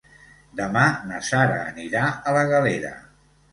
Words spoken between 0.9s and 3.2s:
na Sara anirà a la Galera.